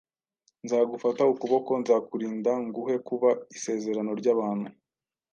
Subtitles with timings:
[0.63, 4.67] nzagufata ukuboko, nzakurinda, nguhe kuba isezerano ry’abantu